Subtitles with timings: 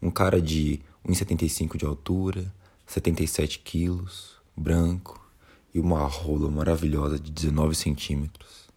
[0.00, 2.52] Um cara de 1,75 de altura,
[2.86, 5.20] 77 quilos, branco
[5.74, 8.68] e uma rola maravilhosa de 19 centímetros.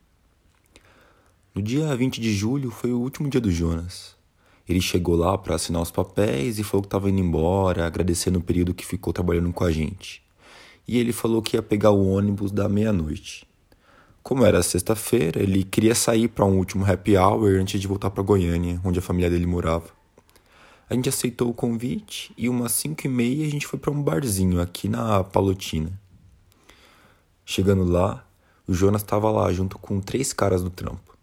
[1.54, 4.16] No dia 20 de julho foi o último dia do Jonas.
[4.68, 8.44] Ele chegou lá para assinar os papéis e falou que estava indo embora, agradecendo o
[8.44, 10.24] período que ficou trabalhando com a gente.
[10.88, 13.46] E ele falou que ia pegar o ônibus da meia-noite.
[14.22, 18.24] Como era sexta-feira, ele queria sair para um último happy hour antes de voltar para
[18.24, 20.03] Goiânia, onde a família dele morava.
[20.94, 24.00] A gente aceitou o convite e umas 5 e meia a gente foi para um
[24.00, 26.00] barzinho aqui na Palotina.
[27.44, 28.24] Chegando lá,
[28.68, 31.18] o Jonas estava lá junto com três caras do trampo.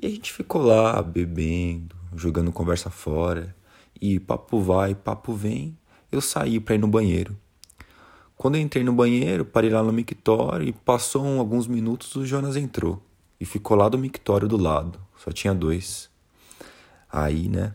[0.00, 3.56] E a gente ficou lá bebendo, jogando conversa fora,
[4.00, 5.76] e papo vai, papo vem,
[6.12, 7.36] eu saí para ir no banheiro.
[8.36, 12.54] Quando eu entrei no banheiro, parei lá no mictório e passou alguns minutos o Jonas
[12.54, 13.02] entrou
[13.40, 16.08] e ficou lá do mictório do lado, só tinha dois.
[17.10, 17.74] Aí, né,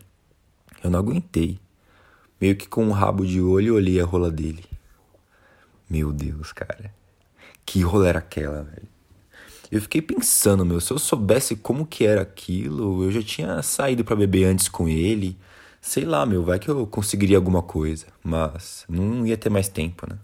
[0.84, 1.60] eu não aguentei.
[2.40, 4.66] Meio que com um rabo de olho olhei a rola dele.
[5.90, 6.94] Meu Deus, cara.
[7.66, 8.88] Que rola era aquela, velho?
[9.72, 14.04] Eu fiquei pensando, meu, se eu soubesse como que era aquilo, eu já tinha saído
[14.04, 15.38] para beber antes com ele.
[15.82, 20.08] Sei lá, meu, vai que eu conseguiria alguma coisa, mas não ia ter mais tempo,
[20.08, 20.18] né?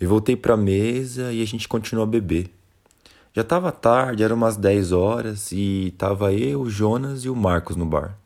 [0.00, 2.50] Eu voltei pra mesa e a gente continuou a beber.
[3.34, 7.76] Já tava tarde, eram umas 10 horas e tava eu, o Jonas e o Marcos
[7.76, 8.16] no bar.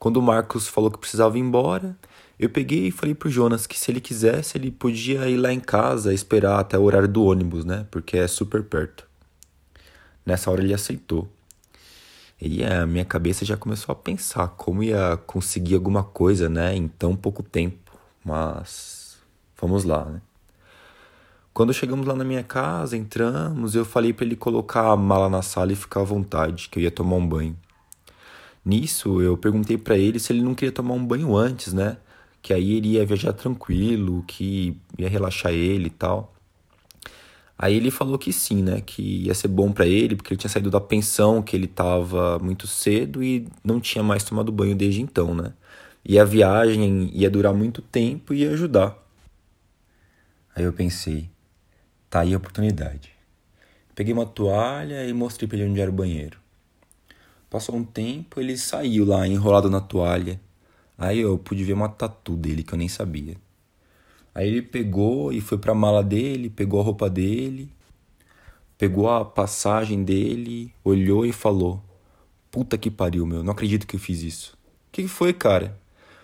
[0.00, 1.94] Quando o Marcos falou que precisava ir embora,
[2.38, 5.60] eu peguei e falei pro Jonas que se ele quisesse, ele podia ir lá em
[5.60, 7.86] casa esperar até o horário do ônibus, né?
[7.90, 9.06] Porque é super perto.
[10.24, 11.28] Nessa hora ele aceitou.
[12.40, 16.88] E a minha cabeça já começou a pensar como ia conseguir alguma coisa, né, em
[16.88, 17.92] tão pouco tempo.
[18.24, 19.18] Mas
[19.60, 20.22] vamos lá, né?
[21.52, 25.42] Quando chegamos lá na minha casa, entramos, eu falei para ele colocar a mala na
[25.42, 27.54] sala e ficar à vontade, que eu ia tomar um banho.
[28.64, 31.96] Nisso, eu perguntei para ele se ele não queria tomar um banho antes, né?
[32.42, 36.34] Que aí ele ia viajar tranquilo, que ia relaxar ele e tal.
[37.58, 38.80] Aí ele falou que sim, né?
[38.80, 42.38] Que ia ser bom para ele, porque ele tinha saído da pensão, que ele tava
[42.38, 45.52] muito cedo e não tinha mais tomado banho desde então, né?
[46.04, 48.96] E a viagem ia durar muito tempo e ia ajudar.
[50.54, 51.28] Aí eu pensei,
[52.08, 53.10] tá aí a oportunidade.
[53.94, 56.38] Peguei uma toalha e mostrei pra ele onde era o banheiro.
[57.50, 60.40] Passou um tempo, ele saiu lá, enrolado na toalha.
[60.96, 63.36] Aí eu pude ver uma tatu dele que eu nem sabia.
[64.32, 67.68] Aí ele pegou e foi pra mala dele, pegou a roupa dele,
[68.78, 71.82] pegou a passagem dele, olhou e falou:
[72.52, 74.56] Puta que pariu, meu, não acredito que eu fiz isso.
[74.88, 75.76] O que foi, cara?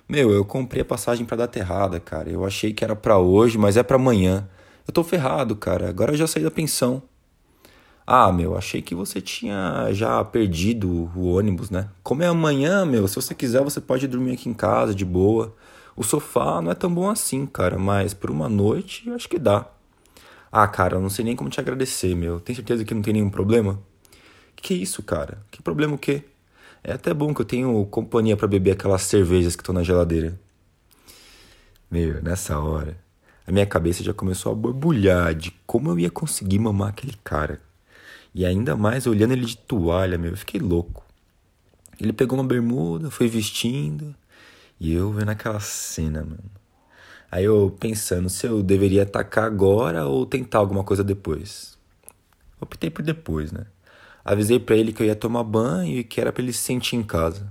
[0.09, 2.31] Meu, eu comprei a passagem pra data errada, cara.
[2.31, 4.49] Eu achei que era para hoje, mas é para amanhã.
[4.87, 5.89] Eu tô ferrado, cara.
[5.89, 7.03] Agora eu já saí da pensão.
[8.07, 11.89] Ah, meu, achei que você tinha já perdido o ônibus, né?
[12.05, 15.55] Como é amanhã, meu, se você quiser você pode dormir aqui em casa de boa.
[15.97, 19.67] O sofá não é tão bom assim, cara, mas por uma noite acho que dá.
[20.53, 22.39] Ah, cara, eu não sei nem como te agradecer, meu.
[22.39, 23.79] Tem certeza que não tem nenhum problema?
[24.55, 25.39] Que, isso, cara?
[25.51, 26.23] Que problema o quê?
[26.85, 30.39] É até bom que eu tenho companhia para beber aquelas cervejas que estão na geladeira.
[31.91, 32.97] Meu, nessa hora,
[33.47, 37.61] a minha cabeça já começou a borbulhar de como eu ia conseguir mamar aquele cara.
[38.37, 41.03] E ainda mais olhando ele de toalha, meu, eu fiquei louco.
[41.99, 44.15] Ele pegou uma bermuda, foi vestindo,
[44.79, 46.51] e eu vendo aquela cena, mano.
[47.31, 51.79] Aí eu pensando se eu deveria atacar agora ou tentar alguma coisa depois.
[52.61, 53.65] Optei por depois, né?
[54.23, 56.97] Avisei para ele que eu ia tomar banho e que era para ele se sentir
[56.97, 57.51] em casa.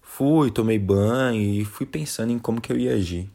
[0.00, 3.28] Fui, tomei banho e fui pensando em como que eu ia agir.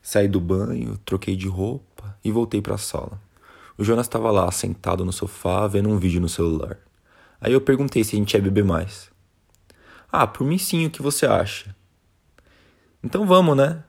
[0.00, 3.20] Saí do banho, troquei de roupa e voltei para a sala.
[3.80, 6.76] O Jonas estava lá, sentado no sofá, vendo um vídeo no celular.
[7.40, 9.10] Aí eu perguntei se a gente ia beber mais.
[10.12, 11.74] Ah, por mim sim, o que você acha?
[13.02, 13.82] Então vamos, né?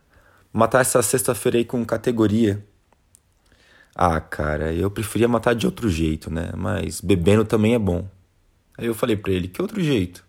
[0.53, 2.65] Matar essa sexta-feira aí com categoria.
[3.93, 6.53] Ah, cara, eu preferia matar de outro jeito, né?
[6.55, 8.07] Mas bebendo também é bom.
[8.77, 10.23] Aí eu falei pra ele, que outro jeito?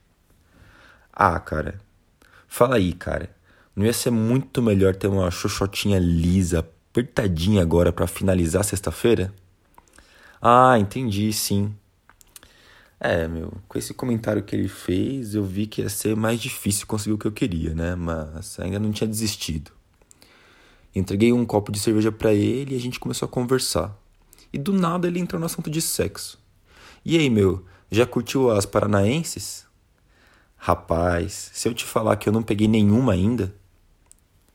[1.13, 1.81] Ah, cara,
[2.49, 3.31] fala aí, cara.
[3.77, 9.33] Não ia ser muito melhor ter uma xoxotinha lisa, apertadinha agora para finalizar sexta-feira?
[10.43, 11.73] Ah, entendi, sim.
[12.99, 16.87] É, meu, com esse comentário que ele fez, eu vi que ia ser mais difícil
[16.87, 17.95] conseguir o que eu queria, né?
[17.95, 19.71] Mas ainda não tinha desistido.
[20.95, 23.97] Entreguei um copo de cerveja para ele e a gente começou a conversar.
[24.53, 26.39] E do nada ele entrou no assunto de sexo.
[27.05, 29.65] E aí, meu, já curtiu as paranaenses?
[30.57, 33.55] Rapaz, se eu te falar que eu não peguei nenhuma ainda.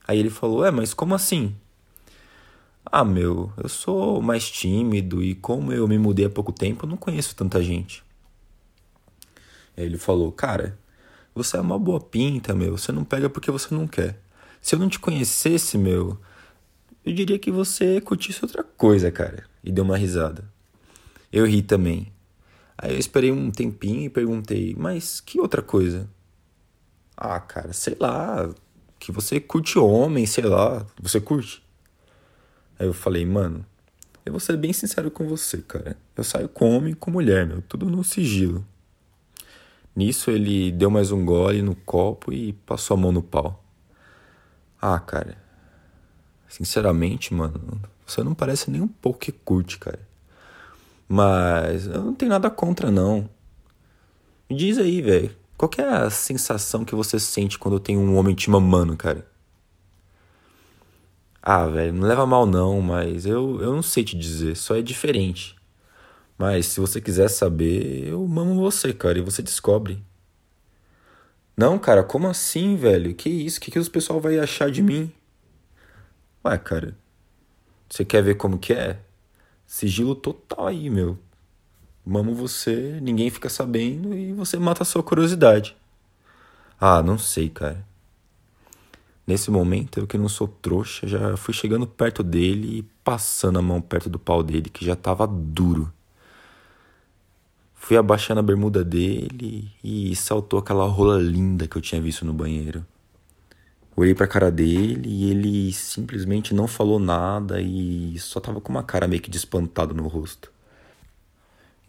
[0.08, 1.56] Aí ele falou: É, mas como assim?
[2.90, 6.90] Ah, meu, eu sou mais tímido e como eu me mudei há pouco tempo, eu
[6.90, 8.02] não conheço tanta gente.
[9.76, 10.80] Aí ele falou: Cara,
[11.36, 14.20] você é uma boa pinta, meu, você não pega porque você não quer.
[14.62, 16.18] Se eu não te conhecesse, meu,
[17.06, 19.46] eu diria que você curtisse outra coisa, cara.
[19.64, 20.46] E deu uma risada.
[21.32, 22.12] Eu ri também.
[22.78, 26.10] Aí eu esperei um tempinho e perguntei: Mas que outra coisa?
[27.18, 28.50] Ah, cara, sei lá.
[28.98, 30.86] Que você curte homem, sei lá.
[31.02, 31.67] Você curte?
[32.80, 33.66] Aí eu falei, mano,
[34.26, 35.98] eu vou ser bem sincero com você, cara.
[36.16, 38.66] Eu saio com homem e com mulher, meu, tudo no sigilo.
[39.96, 43.64] Nisso ele deu mais um gole no copo e passou a mão no pau.
[44.80, 45.38] Ah, cara.
[46.48, 50.00] Sinceramente, mano, você não parece nem um pouco que curte, cara.
[51.08, 53.30] Mas eu não tenho nada contra, não.
[54.50, 55.36] Me diz aí, velho.
[55.58, 59.26] Qual é a sensação que você sente quando tem um homem te mamando, cara?
[61.50, 64.82] Ah, velho, não leva mal não, mas eu, eu não sei te dizer, só é
[64.82, 65.56] diferente.
[66.38, 70.04] Mas se você quiser saber, eu mamo você, cara, e você descobre.
[71.56, 73.16] Não, cara, como assim, velho?
[73.16, 73.60] Que isso?
[73.60, 75.10] O que, que os pessoal vai achar de mim?
[76.44, 76.98] Ué, cara,
[77.90, 79.00] você quer ver como que é?
[79.66, 81.18] Sigilo total aí, meu.
[82.06, 85.78] Mamo você, ninguém fica sabendo e você mata a sua curiosidade.
[86.78, 87.86] Ah, não sei, cara.
[89.28, 93.62] Nesse momento, eu que não sou trouxa, já fui chegando perto dele e passando a
[93.62, 95.92] mão perto do pau dele, que já tava duro.
[97.76, 102.34] Fui abaixando a bermuda dele e saltou aquela rola linda que eu tinha visto no
[102.34, 102.86] banheiro.
[103.98, 108.84] Olhei pra cara dele e ele simplesmente não falou nada e só tava com uma
[108.84, 110.52] cara meio que de espantado no rosto.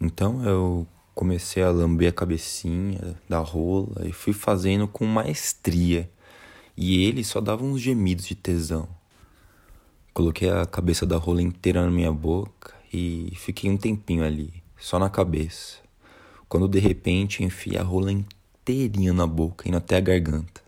[0.01, 0.85] Então eu
[1.15, 6.09] comecei a lamber a cabecinha da rola e fui fazendo com maestria
[6.81, 8.87] e ele só dava uns gemidos de tesão.
[10.13, 14.97] Coloquei a cabeça da rola inteira na minha boca e fiquei um tempinho ali, só
[14.97, 15.79] na cabeça.
[16.47, 20.61] Quando de repente enfiei a rola inteirinha na boca, indo até a garganta.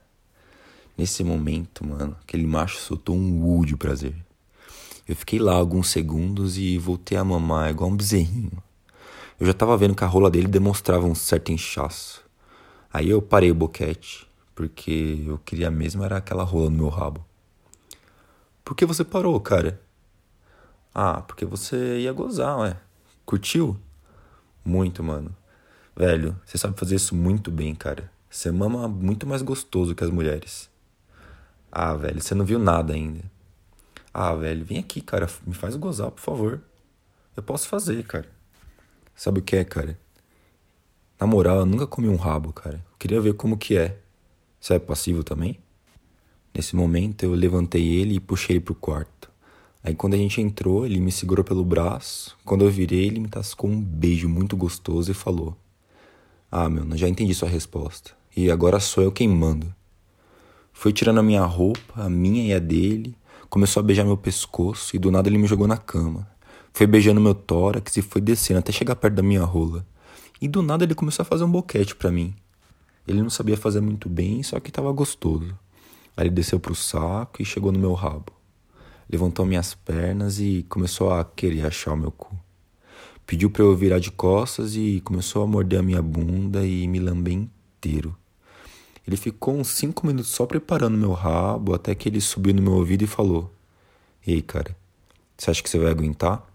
[0.97, 4.13] Nesse momento, mano, aquele macho soltou um u de prazer.
[5.07, 8.61] Eu fiquei lá alguns segundos e voltei a mamar igual um bezerrinho.
[9.39, 12.21] Eu já tava vendo que a rola dele demonstrava um certo inchaço.
[12.91, 14.29] Aí eu parei o boquete
[14.61, 17.25] porque eu queria mesmo era aquela rola no meu rabo.
[18.63, 19.81] Por que você parou, cara?
[20.93, 22.77] Ah, porque você ia gozar, ué.
[23.25, 23.75] Curtiu?
[24.63, 25.35] Muito, mano.
[25.95, 28.11] Velho, você sabe fazer isso muito bem, cara.
[28.29, 30.69] Você mama muito mais gostoso que as mulheres.
[31.71, 33.23] Ah, velho, você não viu nada ainda.
[34.13, 35.27] Ah, velho, vem aqui, cara.
[35.43, 36.61] Me faz gozar, por favor.
[37.35, 38.29] Eu posso fazer, cara.
[39.15, 39.97] Sabe o que é, cara?
[41.19, 42.75] Na moral, eu nunca comi um rabo, cara.
[42.91, 43.97] Eu queria ver como que é.
[44.61, 45.57] Você é passivo também?
[46.53, 49.31] Nesse momento eu levantei ele e puxei ele pro quarto.
[49.83, 52.37] Aí quando a gente entrou, ele me segurou pelo braço.
[52.45, 55.57] Quando eu virei, ele me tascou um beijo muito gostoso e falou:
[56.51, 58.11] Ah, meu, já entendi sua resposta.
[58.37, 59.73] E agora sou eu quem mando.
[60.71, 63.17] Foi tirando a minha roupa, a minha e a dele,
[63.49, 66.29] começou a beijar meu pescoço e do nada ele me jogou na cama.
[66.71, 69.83] Foi beijando meu tórax e foi descendo até chegar perto da minha rola.
[70.39, 72.35] E do nada ele começou a fazer um boquete para mim.
[73.07, 75.57] Ele não sabia fazer muito bem, só que estava gostoso.
[76.15, 78.31] Aí ele desceu pro saco e chegou no meu rabo.
[79.09, 82.37] Levantou minhas pernas e começou a querer achar o meu cu.
[83.25, 86.99] Pediu para eu virar de costas e começou a morder a minha bunda e me
[86.99, 88.15] lamber inteiro.
[89.07, 92.73] Ele ficou uns cinco minutos só preparando meu rabo até que ele subiu no meu
[92.73, 93.51] ouvido e falou:
[94.25, 94.75] Ei, cara,
[95.37, 96.45] você acha que você vai aguentar?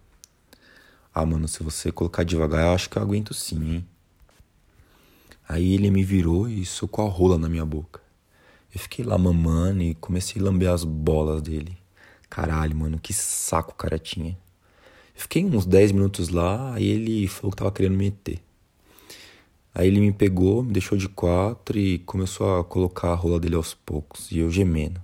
[1.13, 3.87] Ah, mano, se você colocar devagar, eu acho que eu aguento sim, hein?
[5.49, 8.01] Aí ele me virou e socou a rola na minha boca.
[8.75, 11.79] Eu fiquei lá mamando e comecei a lamber as bolas dele.
[12.29, 14.31] Caralho, mano, que saco o cara tinha.
[15.15, 18.41] Eu fiquei uns 10 minutos lá, aí ele falou que tava querendo me meter.
[19.75, 23.55] Aí ele me pegou, me deixou de quatro e começou a colocar a rola dele
[23.55, 25.01] aos poucos, e eu gemendo.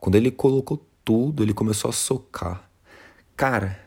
[0.00, 2.68] Quando ele colocou tudo, ele começou a socar.
[3.36, 3.78] Cara,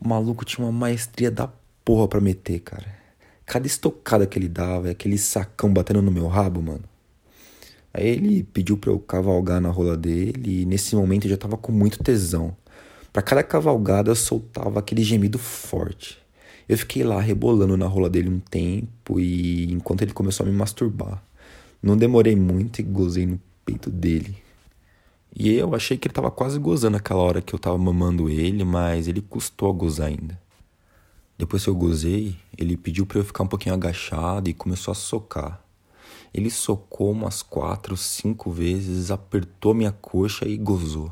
[0.00, 1.48] o maluco tinha uma maestria da
[1.84, 2.99] porra pra meter, cara.
[3.50, 6.84] Cada estocada que ele dava, aquele sacão batendo no meu rabo, mano.
[7.92, 11.56] Aí ele pediu pra eu cavalgar na rola dele e nesse momento eu já tava
[11.56, 12.56] com muito tesão.
[13.12, 16.16] Para cada cavalgada eu soltava aquele gemido forte.
[16.68, 20.54] Eu fiquei lá rebolando na rola dele um tempo e enquanto ele começou a me
[20.54, 21.20] masturbar.
[21.82, 24.36] Não demorei muito e gozei no peito dele.
[25.34, 28.62] E eu achei que ele tava quase gozando aquela hora que eu tava mamando ele,
[28.62, 30.38] mas ele custou a gozar ainda.
[31.40, 34.94] Depois que eu gozei, ele pediu para eu ficar um pouquinho agachado e começou a
[34.94, 35.58] socar.
[36.34, 41.10] Ele socou umas quatro, cinco vezes, apertou minha coxa e gozou.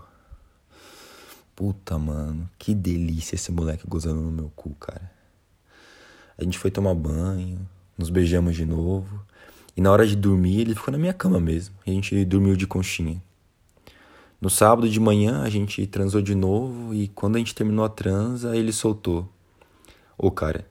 [1.56, 5.10] Puta, mano, que delícia esse moleque gozando no meu cu, cara.
[6.36, 7.66] A gente foi tomar banho,
[7.96, 9.24] nos beijamos de novo.
[9.74, 11.74] E na hora de dormir, ele ficou na minha cama mesmo.
[11.86, 13.22] E a gente dormiu de conchinha.
[14.38, 16.92] No sábado de manhã, a gente transou de novo.
[16.92, 19.26] E quando a gente terminou a transa, ele soltou:
[20.18, 20.66] Ô cara,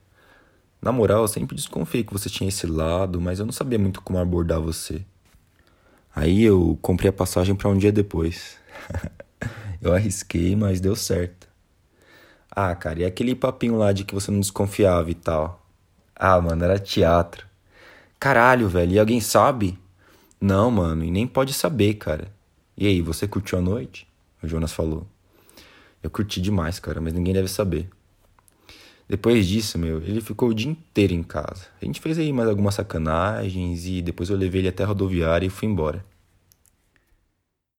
[0.82, 4.02] na moral, eu sempre desconfiei que você tinha esse lado, mas eu não sabia muito
[4.02, 5.02] como abordar você.
[6.14, 8.58] Aí eu comprei a passagem para um dia depois.
[9.80, 11.48] eu arrisquei, mas deu certo.
[12.50, 15.64] Ah, cara, e aquele papinho lá de que você não desconfiava e tal?
[16.14, 17.46] Ah, mano, era teatro.
[18.20, 19.78] Caralho, velho, e alguém sabe?
[20.40, 22.30] Não, mano, e nem pode saber, cara.
[22.76, 24.06] E aí, você curtiu a noite?
[24.42, 25.06] O Jonas falou.
[26.02, 27.88] Eu curti demais, cara, mas ninguém deve saber.
[29.08, 31.66] Depois disso, meu, ele ficou o dia inteiro em casa.
[31.80, 35.46] A gente fez aí mais algumas sacanagens e depois eu levei ele até a rodoviária
[35.46, 36.04] e fui embora.